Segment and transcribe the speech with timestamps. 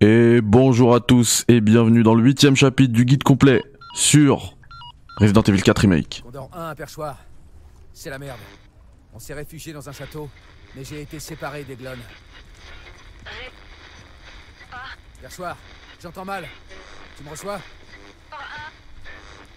[0.00, 3.64] Et bonjour à tous et bienvenue dans le huitième chapitre du guide complet
[3.94, 4.56] sur
[5.16, 6.22] Resident Evil 4 Remake.
[6.24, 7.18] Condor 1 à perchoir.
[7.92, 8.38] C'est la merde.
[9.12, 10.30] On s'est réfugié dans un château,
[10.76, 11.98] mais j'ai été séparé des glonnes.
[15.20, 15.56] Perchoir,
[16.00, 16.46] j'entends mal.
[17.16, 17.58] Tu me reçois?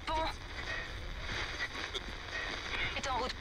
[0.07, 0.13] Bon.
[2.97, 3.35] Est en route?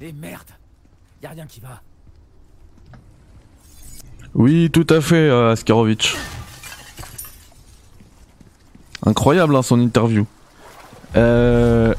[0.00, 0.50] Eh merde
[1.22, 1.80] Y a rien qui va.
[4.34, 5.54] Oui, tout à fait, euh.
[9.04, 10.26] Incroyable hein, son interview.
[11.16, 11.94] Euh...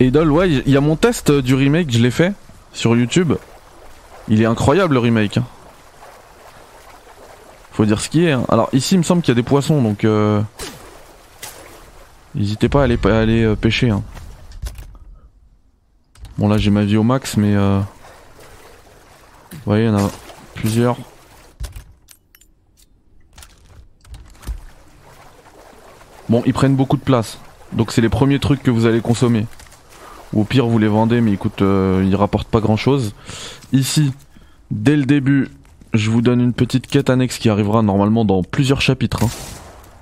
[0.00, 2.32] Idol, ouais, il y a mon test du remake, je l'ai fait
[2.72, 3.34] sur YouTube.
[4.28, 5.36] Il est incroyable le remake.
[5.36, 5.44] hein.
[7.72, 8.32] Faut dire ce qui est.
[8.32, 8.44] hein.
[8.48, 10.40] Alors ici, il me semble qu'il y a des poissons, donc euh...
[12.34, 13.90] n'hésitez pas à aller, à aller euh, pêcher.
[13.90, 14.02] hein.
[16.38, 17.78] Bon là, j'ai ma vie au max, mais euh...
[19.52, 20.10] vous voyez, il y en a
[20.54, 20.96] plusieurs.
[26.30, 27.38] Bon, ils prennent beaucoup de place.
[27.72, 29.46] Donc c'est les premiers trucs que vous allez consommer.
[30.32, 33.14] Ou au pire, vous les vendez, mais écoute, euh, ils rapportent pas grand chose.
[33.72, 34.12] Ici,
[34.70, 35.48] dès le début,
[35.92, 39.24] je vous donne une petite quête annexe qui arrivera normalement dans plusieurs chapitres.
[39.24, 39.30] hein.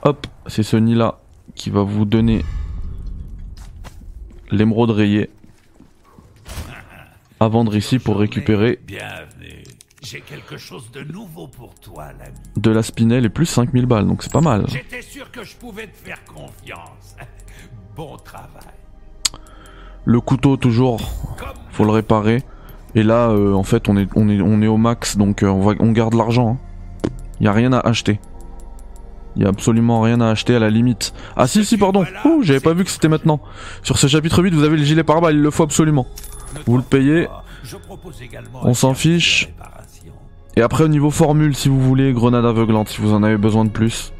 [0.03, 1.19] Hop, c'est ce nid-là
[1.55, 2.45] qui va vous donner
[4.51, 5.31] l'émeraude rayée.
[7.41, 8.81] À vendre ici pour récupérer.
[10.11, 12.39] J'ai quelque chose de nouveau pour toi, l'ami.
[12.57, 14.65] de la spinelle et plus 5000 balles, donc c'est pas mal.
[14.69, 17.17] J'étais sûr que je pouvais te faire confiance.
[17.95, 18.63] Bon travail.
[20.07, 21.01] Le couteau toujours,
[21.73, 22.43] faut le réparer.
[22.95, 25.49] Et là, euh, en fait, on est, on est, on est au max, donc euh,
[25.49, 26.59] on, va, on garde l'argent.
[27.41, 28.19] Il y a rien à acheter.
[29.37, 31.13] Il y a absolument rien à acheter à la limite.
[31.37, 32.07] Ah si si pardon.
[32.25, 33.41] Ouh, j'avais pas vu que c'était maintenant.
[33.83, 36.07] Sur ce chapitre 8, vous avez le gilet pare-balles, il le faut absolument.
[36.65, 37.29] Vous le payez.
[38.63, 39.51] On s'en fiche.
[40.57, 43.65] Et après au niveau formule, si vous voulez, grenade aveuglante, si vous en avez besoin
[43.65, 44.13] de plus.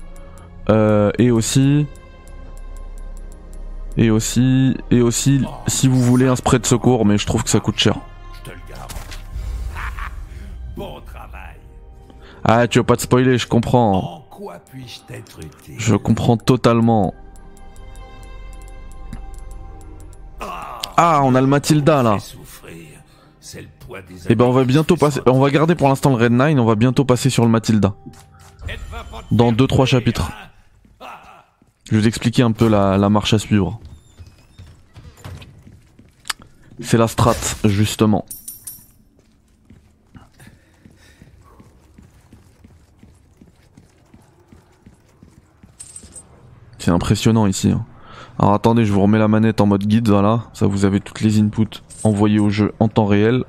[0.69, 1.87] Euh, et aussi...
[3.97, 4.77] Et aussi...
[4.91, 7.79] Et aussi, si vous voulez un spray de secours, mais je trouve que ça coûte
[7.79, 7.97] cher.
[12.45, 14.25] Ah, tu veux pas te spoiler, je comprends.
[15.77, 17.15] Je comprends totalement.
[20.97, 22.17] Ah, on a le Matilda là.
[24.29, 25.21] Et ben on va bientôt passer.
[25.27, 27.95] On va garder pour l'instant le Red 9, on va bientôt passer sur le Matilda.
[29.31, 30.31] Dans faire 2-3 courir, chapitres.
[31.87, 33.81] Je vais vous expliquer un peu la, la marche à suivre.
[36.81, 37.35] C'est la strat,
[37.65, 38.25] justement.
[46.79, 47.71] C'est impressionnant ici.
[47.71, 47.85] hein.
[48.39, 50.45] Alors attendez, je vous remets la manette en mode guide, voilà.
[50.53, 53.45] Ça vous avez toutes les inputs envoyées au jeu en temps réel.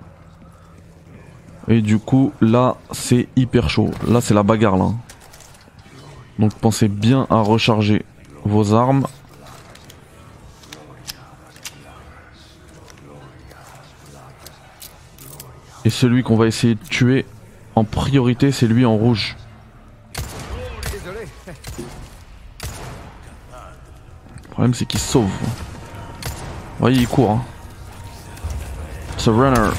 [1.69, 3.91] Et du coup, là, c'est hyper chaud.
[4.07, 4.89] Là, c'est la bagarre, là.
[6.39, 8.03] Donc pensez bien à recharger
[8.43, 9.05] vos armes.
[15.85, 17.25] Et celui qu'on va essayer de tuer
[17.75, 19.37] en priorité, c'est lui en rouge.
[24.43, 25.25] Le problème, c'est qu'il sauve.
[25.25, 27.31] Vous voyez, il court.
[27.31, 27.43] Hein.
[29.27, 29.69] Runner.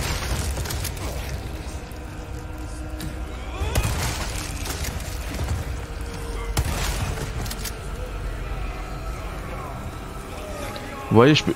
[11.10, 11.54] Vous voyez, je peux.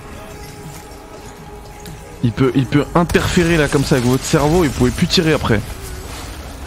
[2.24, 5.60] Il peut, interférer là comme ça avec votre cerveau et vous pouvez plus tirer après.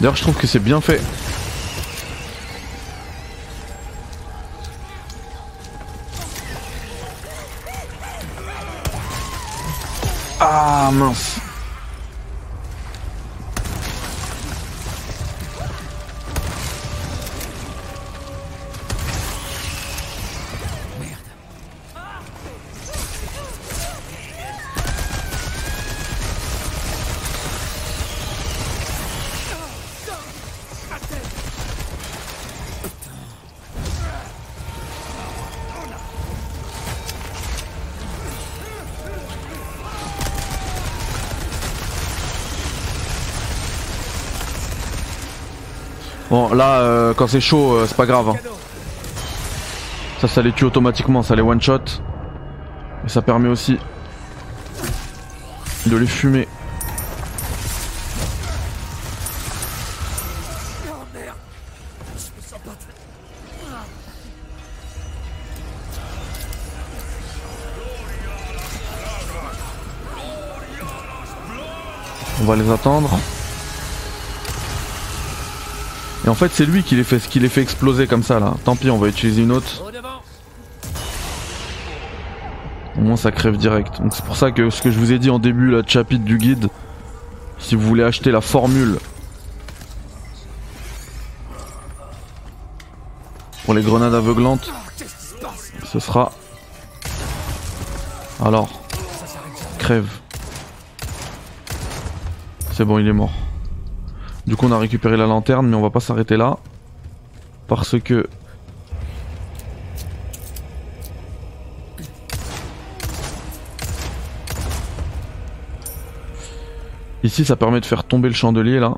[0.00, 1.00] D'ailleurs, je trouve que c'est bien fait.
[10.40, 11.40] Ah mince.
[46.38, 48.28] Bon là euh, quand c'est chaud euh, c'est pas grave.
[48.28, 48.36] hein.
[50.20, 51.80] Ça ça les tue automatiquement, ça les one shot.
[53.04, 53.76] Et ça permet aussi
[55.86, 56.46] de les fumer.
[72.40, 73.10] On va les attendre.
[76.24, 78.54] Et en fait, c'est lui qui les fait, qui les fait exploser comme ça là.
[78.64, 79.84] Tant pis, on va utiliser une autre.
[82.96, 84.00] Au moins, ça crève direct.
[84.00, 86.24] Donc c'est pour ça que ce que je vous ai dit en début là, chapitre
[86.24, 86.68] du guide,
[87.58, 88.98] si vous voulez acheter la formule
[93.64, 94.72] pour les grenades aveuglantes,
[95.84, 96.32] ce sera.
[98.44, 98.68] Alors,
[99.78, 100.08] crève.
[102.72, 103.32] C'est bon, il est mort.
[104.48, 106.56] Du coup, on a récupéré la lanterne, mais on va pas s'arrêter là.
[107.66, 108.26] Parce que.
[117.22, 118.96] Ici, ça permet de faire tomber le chandelier là.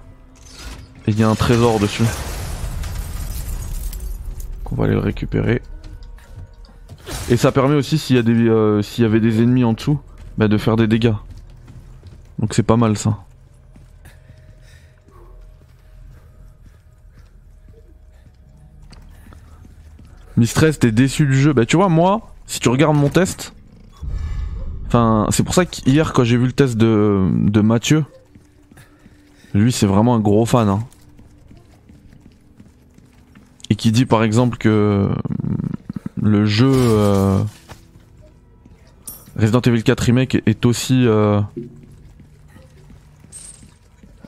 [1.08, 2.04] Et il y a un trésor dessus.
[4.70, 5.62] On va aller le récupérer.
[7.28, 9.98] Et ça permet aussi, s'il y, euh, avait des ennemis en dessous,
[10.38, 11.16] bah, de faire des dégâts.
[12.38, 13.18] Donc c'est pas mal ça.
[20.40, 21.52] Mistress, t'es déçu du jeu.
[21.52, 23.52] Bah tu vois, moi, si tu regardes mon test,
[24.86, 28.06] enfin, c'est pour ça qu'hier quand j'ai vu le test de, Mathieu,
[29.52, 30.70] lui c'est vraiment un gros fan.
[30.70, 30.80] Hein.
[33.68, 35.10] Et qui dit par exemple que
[36.16, 37.42] le jeu euh,
[39.36, 41.06] Resident Evil 4 Remake est aussi...
[41.06, 41.42] Euh,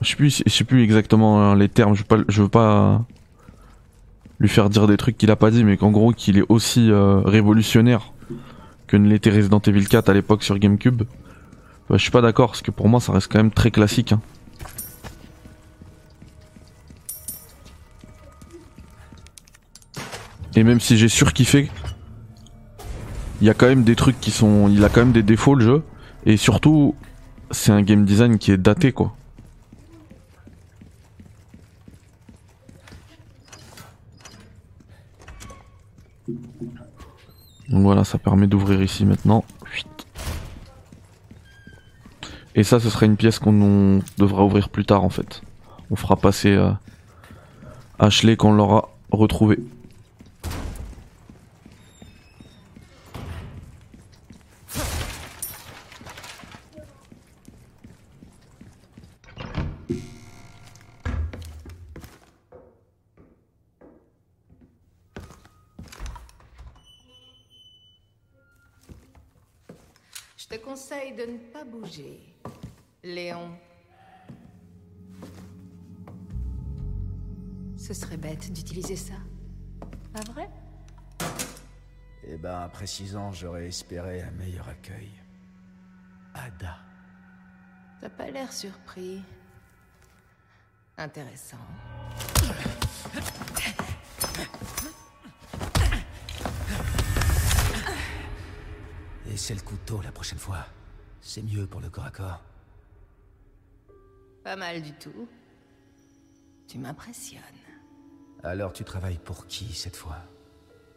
[0.03, 3.03] je sais plus, exactement hein, les termes, je je veux pas
[4.43, 6.91] lui faire dire des trucs qu'il a pas dit, mais qu'en gros qu'il est aussi
[6.91, 8.13] euh, révolutionnaire
[8.89, 11.05] que ne l'était Resident Evil 4 à l'époque sur GameCube.
[11.89, 14.11] Bah, je suis pas d'accord, parce que pour moi ça reste quand même très classique.
[14.11, 14.21] Hein.
[20.57, 21.71] Et même si j'ai surkiffé,
[23.41, 24.69] il y a quand même des trucs qui sont.
[24.69, 25.83] Il a quand même des défauts le jeu.
[26.27, 26.97] Et surtout,
[27.53, 29.15] c'est un game design qui est daté quoi.
[37.73, 39.45] Donc voilà, ça permet d'ouvrir ici maintenant.
[42.55, 45.41] Et ça, ce sera une pièce qu'on devra ouvrir plus tard en fait.
[45.91, 46.71] On fera passer euh,
[47.99, 49.59] Ashley quand on l'aura retrouvé.
[70.53, 72.21] Je te conseille de ne pas bouger.
[73.03, 73.59] Léon.
[77.79, 79.15] Ce serait bête d'utiliser ça.
[80.13, 80.51] Pas vrai?
[82.25, 85.11] Eh ben, après six ans, j'aurais espéré un meilleur accueil.
[86.35, 86.77] Ada.
[88.03, 89.23] T'as pas l'air surpris.
[90.99, 91.57] Intéressant.
[99.45, 100.65] C'est le couteau la prochaine fois.
[101.21, 102.45] C'est mieux pour le corps à corps.
[104.45, 105.29] Pas mal du tout.
[106.69, 107.43] Tu m'impressionnes.
[108.45, 110.19] Alors tu travailles pour qui cette fois?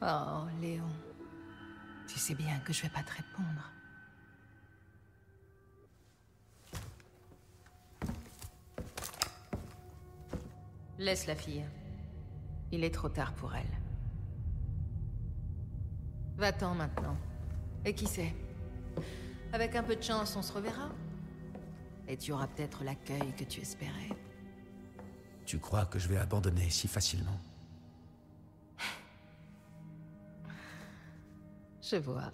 [0.04, 0.88] Oh, Léon.
[2.08, 3.72] Tu sais bien que je vais pas te répondre.
[11.00, 11.66] Laisse la fille.
[12.72, 13.66] Il est trop tard pour elle.
[16.38, 17.18] Va-t'en maintenant.
[17.88, 18.34] Et qui sait?
[19.56, 20.90] Avec un peu de chance, on se reverra.
[22.10, 24.10] Et tu auras peut-être l'accueil que tu espérais.
[25.46, 27.40] Tu crois que je vais abandonner si facilement?
[31.82, 32.34] Je vois.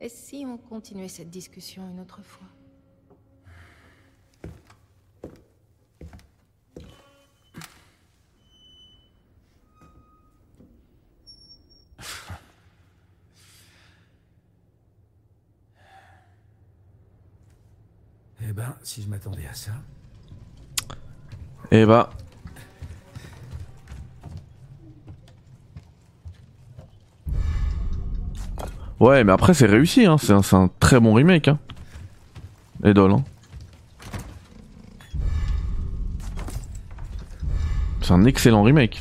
[0.00, 2.46] Et si on continuait cette discussion une autre fois?
[18.50, 19.70] Eh ben, si je m'attendais à ça.
[21.70, 22.10] Et bah.
[28.98, 30.16] Ouais, mais après c'est réussi, hein.
[30.18, 31.46] c'est un, un très bon remake.
[31.46, 31.60] Hein.
[32.82, 33.12] Idol.
[33.12, 33.24] Hein.
[38.02, 39.00] C'est un excellent remake.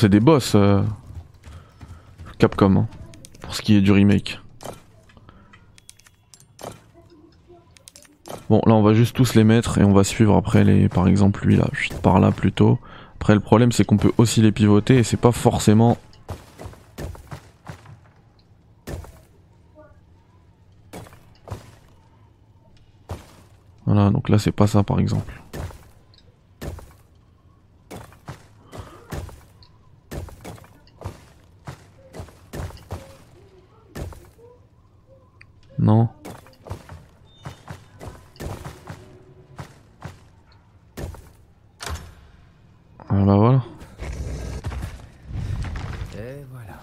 [0.00, 0.54] C'est des boss.
[0.54, 0.82] euh,
[2.38, 2.76] Capcom.
[2.76, 2.88] hein,
[3.42, 4.40] pour ce qui est du remake.
[8.48, 10.88] Bon, là, on va juste tous les mettre et on va suivre après les.
[10.88, 12.78] Par exemple, lui là, chut, par là plutôt.
[13.16, 15.98] Après le problème c'est qu'on peut aussi les pivoter et c'est pas forcément...
[23.84, 25.42] Voilà, donc là c'est pas ça par exemple.
[43.08, 43.62] Ah bah voilà.
[46.14, 46.78] Et voilà.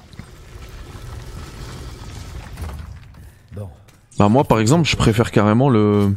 [3.53, 3.69] Bon,
[4.19, 6.13] Bah moi par exemple je préfère carrément le...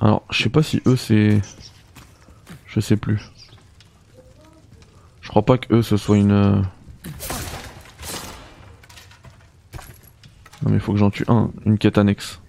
[0.00, 1.42] Alors je sais pas si eux c'est...
[2.66, 3.30] Je sais plus.
[5.20, 6.64] Je crois pas que eux ce soit une...
[10.70, 12.40] mais il faut que j'en tue un, une quête annexe.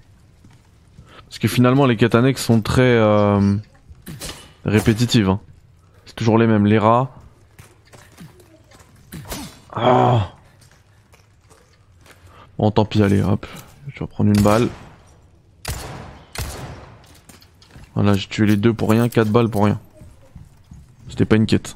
[1.26, 3.56] Parce que finalement les quêtes annexes sont très euh,
[4.64, 5.30] répétitives.
[5.30, 5.40] hein.
[6.06, 7.10] C'est toujours les mêmes, les rats.
[9.74, 10.34] Ah
[12.58, 13.48] Bon tant pis allez hop.
[13.88, 14.68] Je vais prendre une balle.
[17.96, 19.80] Voilà j'ai tué les deux pour rien, quatre balles pour rien.
[21.10, 21.76] C'était pas une quête.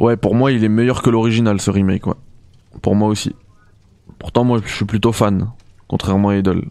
[0.00, 2.14] Ouais, pour moi, il est meilleur que l'original, ce remake, ouais.
[2.82, 3.34] Pour moi aussi.
[4.18, 5.50] Pourtant, moi, je suis plutôt fan,
[5.88, 6.66] contrairement à Idol.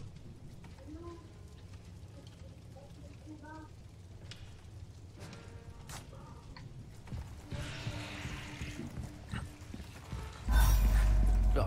[11.56, 11.60] Oh.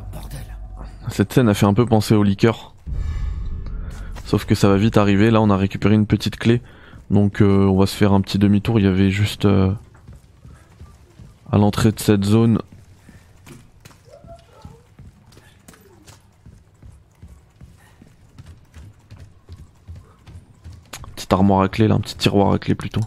[1.10, 2.74] Cette scène a fait un peu penser au liqueur.
[4.26, 5.32] Sauf que ça va vite arriver.
[5.32, 6.62] Là, on a récupéré une petite clé.
[7.10, 8.80] Donc, euh, on va se faire un petit demi-tour.
[8.80, 9.74] Il y avait juste euh,
[11.52, 12.60] à l'entrée de cette zone.
[21.16, 23.02] Petite armoire à clé, là, un petit tiroir à clé plutôt.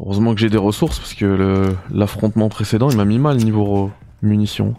[0.00, 3.90] Heureusement que j'ai des ressources parce que l'affrontement précédent il m'a mis mal niveau
[4.22, 4.74] munitions.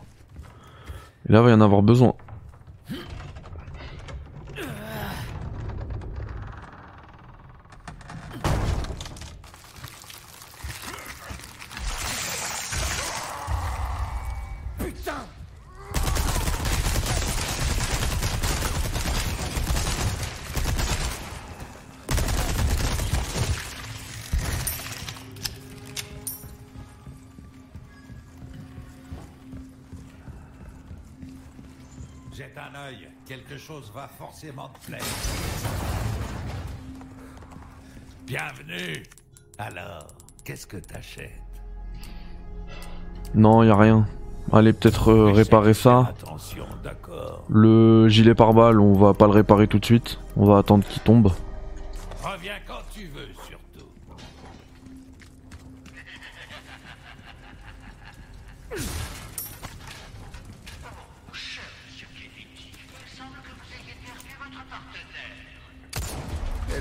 [1.28, 2.16] Et là va y en avoir besoin.
[32.40, 35.02] Jette un œil, quelque chose va forcément te plaire.
[38.26, 39.04] Bienvenue.
[39.58, 40.08] Alors,
[40.46, 41.34] qu'est-ce que t'achètes?
[43.36, 44.08] Non, y a rien.
[44.54, 46.12] Allez peut-être euh, réparer ça.
[46.12, 47.44] Attention, d'accord.
[47.50, 50.18] Le gilet pare-balles, on va pas le réparer tout de suite.
[50.38, 51.34] On va attendre qu'il tombe.
[52.24, 53.60] Reviens quand tu veux, surtout.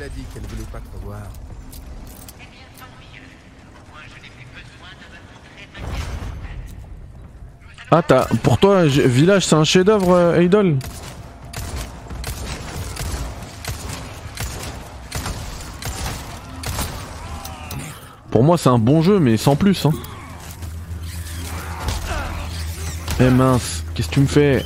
[0.00, 1.22] Elle a dit qu'elle voulait pas te revoir.
[7.90, 8.26] Ah t'as...
[8.42, 10.76] Pour toi, Village c'est un chef-d'œuvre, euh, Idol
[18.30, 19.92] Pour moi c'est un bon jeu mais sans plus hein.
[23.21, 24.64] Eh mince, qu'est-ce que tu me fais?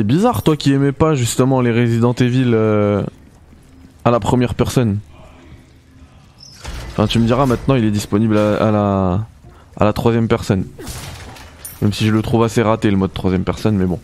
[0.00, 3.02] C'est bizarre toi qui aimais pas justement les Resident Evil euh,
[4.02, 4.98] à la première personne.
[6.92, 9.26] Enfin tu me diras maintenant il est disponible à, à la
[9.76, 10.64] à la troisième personne.
[11.82, 14.00] Même si je le trouve assez raté le mode troisième personne mais bon.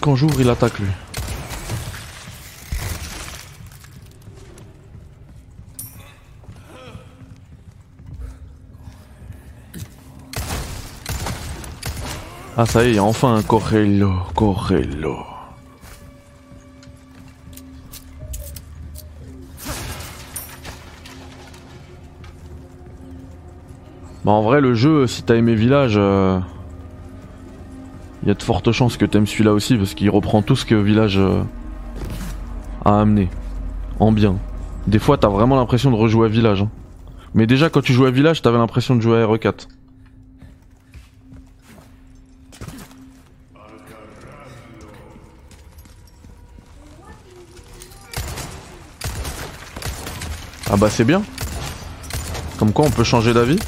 [0.00, 0.88] Quand j'ouvre, il attaque lui.
[12.54, 15.16] Ah ça y est, enfin Corello, Corello.
[24.24, 26.38] Bah en vrai le jeu, si t'as aimé Village, euh,
[28.22, 30.64] il y a de fortes chances que t'aimes celui-là aussi parce qu'il reprend tout ce
[30.64, 31.42] que Village euh,
[32.84, 33.28] a amené.
[33.98, 34.36] En bien.
[34.86, 36.62] Des fois t'as vraiment l'impression de rejouer à Village.
[36.62, 36.70] hein.
[37.34, 39.66] Mais déjà quand tu jouais à Village, t'avais l'impression de jouer à RE4.
[50.70, 51.22] Ah bah c'est bien.
[52.58, 53.58] Comme quoi on peut changer d'avis.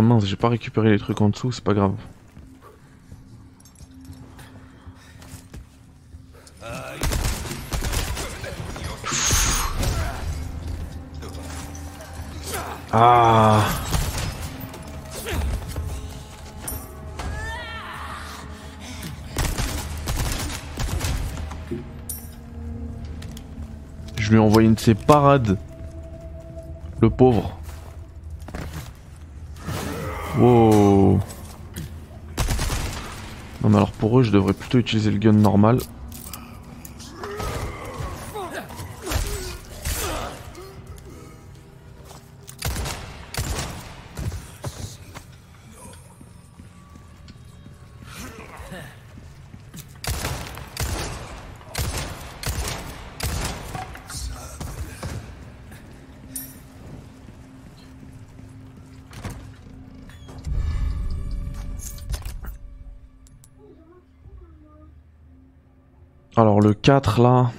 [0.00, 1.92] Ah mince, j'ai pas récupéré les trucs en dessous, c'est pas grave.
[12.94, 13.62] Ah
[24.16, 25.58] Je lui ai envoyé une de ses parades.
[27.02, 27.59] Le pauvre.
[30.40, 31.20] Wow.
[33.62, 35.80] Non mais alors pour eux je devrais plutôt utiliser le gun normal.
[66.82, 67.50] 4 là...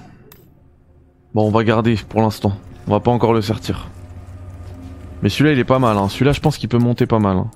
[1.34, 2.52] Bon on va garder pour l'instant.
[2.86, 3.88] On va pas encore le sortir.
[5.22, 5.96] Mais celui-là il est pas mal.
[5.96, 6.08] Hein.
[6.08, 7.36] Celui-là je pense qu'il peut monter pas mal.
[7.36, 7.50] hein.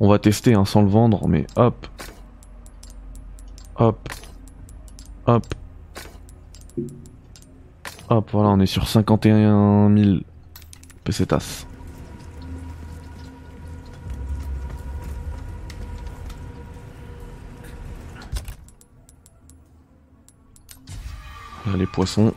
[0.00, 1.26] On va tester hein, sans le vendre.
[1.26, 1.86] Mais hop.
[3.76, 4.08] Hop.
[5.26, 5.46] Hop.
[8.10, 10.18] Hop voilà on est sur 51 000
[11.04, 11.66] pesetas.
[21.76, 22.32] Les poissons.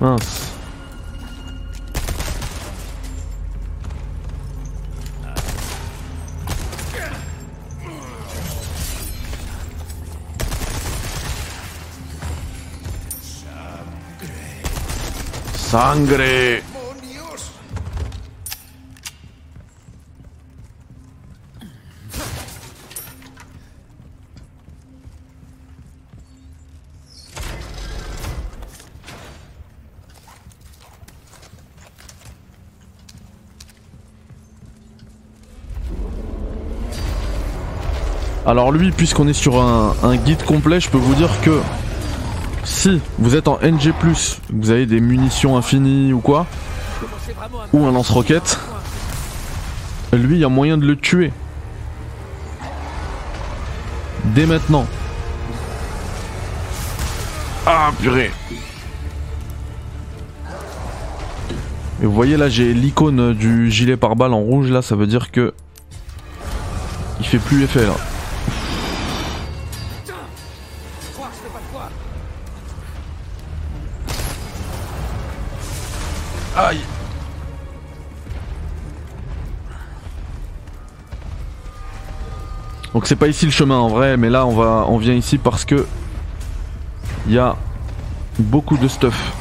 [0.00, 0.46] Mince.
[15.54, 16.65] Sangre.
[38.46, 41.60] Alors lui, puisqu'on est sur un, un guide complet, je peux vous dire que
[42.62, 43.92] si vous êtes en NG+,
[44.52, 46.46] vous avez des munitions infinies ou quoi,
[47.72, 48.60] ou un lance-roquette,
[50.12, 51.32] lui, il y a moyen de le tuer.
[54.26, 54.86] Dès maintenant.
[57.66, 58.30] Ah purée.
[62.00, 65.32] Et vous voyez là, j'ai l'icône du gilet pare-balles en rouge là, ça veut dire
[65.32, 65.52] que
[67.18, 67.94] il fait plus effet là.
[83.06, 85.38] Donc c'est pas ici le chemin en vrai, mais là on va, on vient ici
[85.38, 85.86] parce que
[87.28, 87.54] il y a
[88.36, 89.32] beaucoup de stuff.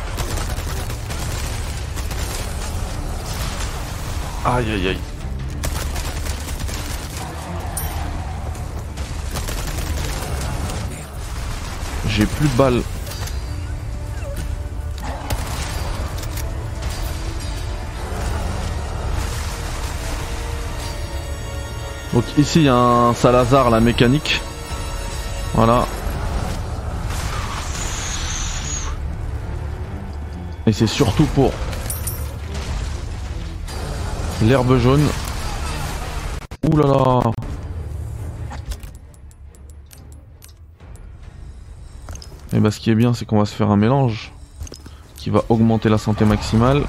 [4.46, 5.00] Aïe aïe aïe.
[12.08, 12.82] J'ai plus de balles.
[22.16, 24.42] Donc ici il y a un Salazar la mécanique.
[25.54, 25.86] Voilà.
[30.66, 31.52] Et c'est surtout pour
[34.42, 35.06] l'herbe jaune.
[36.64, 37.20] Ouh là là.
[42.54, 44.32] Et bah ce qui est bien c'est qu'on va se faire un mélange
[45.18, 46.84] qui va augmenter la santé maximale.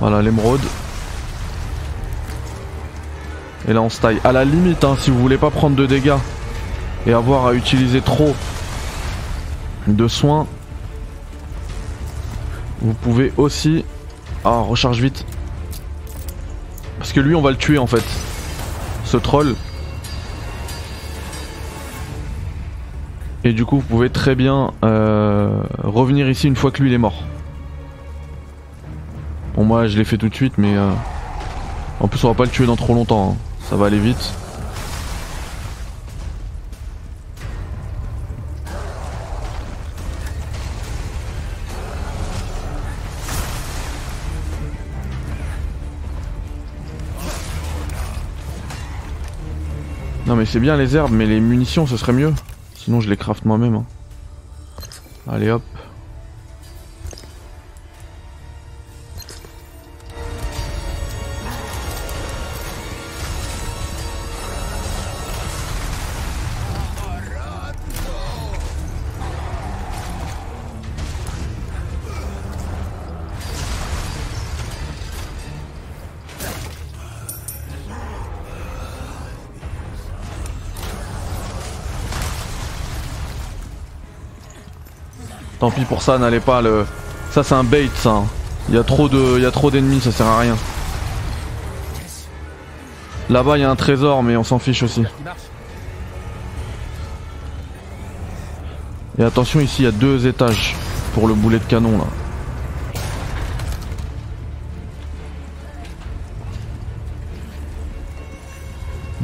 [0.00, 0.60] Voilà l'émeraude.
[3.68, 4.20] Et là on se taille.
[4.24, 6.16] À la limite, hein, si vous voulez pas prendre de dégâts
[7.06, 8.34] et avoir à utiliser trop
[9.86, 10.46] de soins,
[12.80, 13.84] vous pouvez aussi...
[14.44, 15.24] Ah, recharge vite.
[16.98, 18.04] Parce que lui on va le tuer en fait.
[19.04, 19.54] Ce troll.
[23.42, 26.94] Et du coup vous pouvez très bien euh, revenir ici une fois que lui il
[26.94, 27.24] est mort.
[29.54, 30.76] Bon moi je l'ai fait tout de suite mais...
[30.76, 30.90] Euh,
[32.00, 33.32] en plus on va pas le tuer dans trop longtemps.
[33.32, 33.53] Hein.
[33.68, 34.32] Ça va aller vite.
[50.26, 52.32] Non mais c'est bien les herbes, mais les munitions ce serait mieux.
[52.74, 53.74] Sinon je les craft moi-même.
[53.74, 53.84] Hein.
[55.30, 55.62] Allez hop.
[85.64, 86.84] Tant pis pour ça, n'allez pas le.
[87.30, 88.10] Ça c'est un bait ça.
[88.10, 88.26] hein.
[88.68, 89.40] Il y a trop de.
[89.40, 90.58] Y a trop d'ennemis, ça sert à rien.
[93.30, 95.04] Là-bas il y a un trésor mais on s'en fiche aussi.
[99.18, 100.76] Et attention ici il y a deux étages
[101.14, 102.04] pour le boulet de canon là.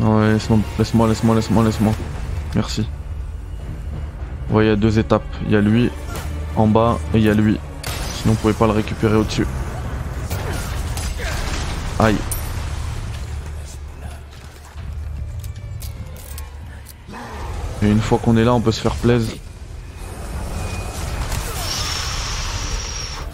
[0.07, 1.93] Ouais, laisse-moi, laisse-moi, laisse-moi, laisse-moi, laisse-moi.
[2.55, 2.89] Merci.
[4.49, 5.23] Ouais, il y a deux étapes.
[5.45, 5.91] Il y a lui
[6.57, 7.59] en bas et il y a lui.
[8.21, 9.47] Sinon, on pouvait pas le récupérer au-dessus.
[11.99, 12.17] Aïe.
[17.83, 19.35] Et une fois qu'on est là, on peut se faire plaisir.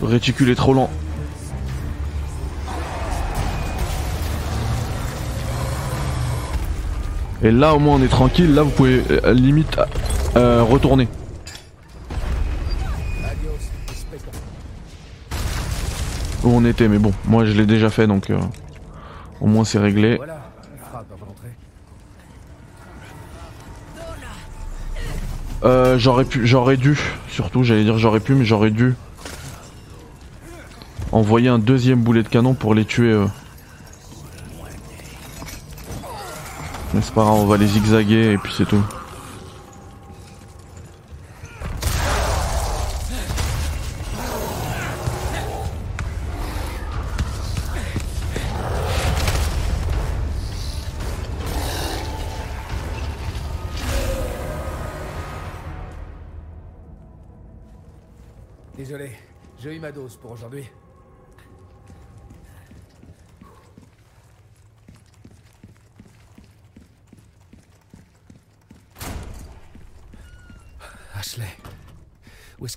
[0.00, 0.90] Le réticule est trop lent.
[7.42, 9.78] Et là au moins on est tranquille, là vous pouvez euh, limite
[10.36, 11.06] euh, retourner.
[16.66, 18.38] Était, mais bon, moi je l'ai déjà fait donc euh,
[19.40, 20.16] au moins c'est réglé.
[20.16, 20.42] Voilà.
[25.64, 26.98] Euh, j'aurais pu, j'aurais dû,
[27.28, 28.94] surtout j'allais dire j'aurais pu, mais j'aurais dû
[31.12, 33.12] envoyer un deuxième boulet de canon pour les tuer.
[33.12, 33.26] euh.
[36.94, 38.82] Mais c'est pas grave, on va les zigzaguer et puis c'est tout.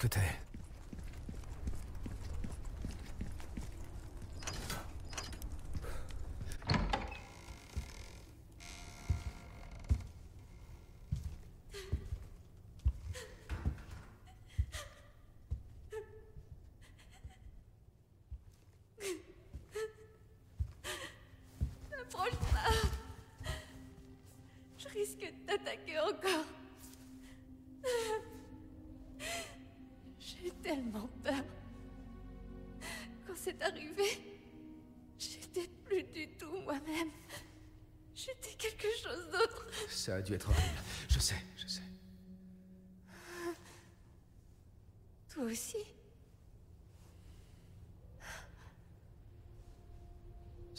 [0.09, 0.48] today.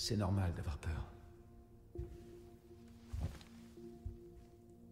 [0.02, 1.04] C'est normal d'avoir peur.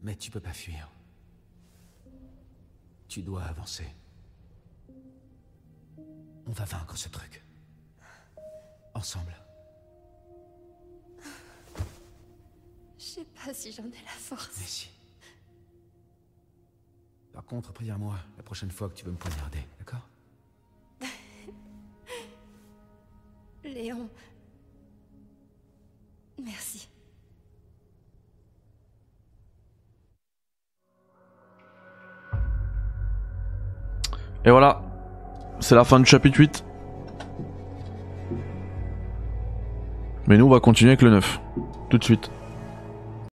[0.03, 0.91] Mais tu peux pas fuir.
[3.09, 3.87] Tu dois avancer.
[6.47, 7.43] On va vaincre ce truc.
[8.93, 9.35] Ensemble.
[12.99, 14.51] Je sais pas si j'en ai la Mais force.
[14.51, 14.91] si.
[17.33, 20.07] Par contre, préviens-moi la prochaine fois que tu veux me poignarder, d'accord?
[23.65, 24.11] Léon.
[34.49, 34.81] Et voilà,
[35.61, 36.65] c'est la fin du chapitre 8.
[40.27, 41.41] Mais nous, on va continuer avec le 9.
[41.91, 42.31] Tout de suite.